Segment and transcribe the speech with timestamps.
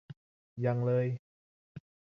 [0.65, 1.07] ยังเลย